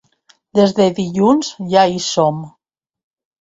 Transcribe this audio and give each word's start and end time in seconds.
Des 0.59 0.71
de 0.79 0.87
dilluns 0.99 1.51
ja 1.75 1.85
hi 1.93 2.01
som. 2.07 2.41